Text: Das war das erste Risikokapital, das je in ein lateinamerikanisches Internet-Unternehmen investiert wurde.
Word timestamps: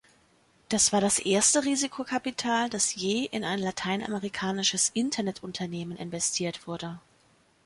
Das 0.69 0.91
war 0.91 0.99
das 0.99 1.19
erste 1.19 1.63
Risikokapital, 1.63 2.71
das 2.71 2.95
je 2.95 3.25
in 3.25 3.43
ein 3.43 3.59
lateinamerikanisches 3.59 4.89
Internet-Unternehmen 4.95 5.95
investiert 5.95 6.65
wurde. 6.65 6.99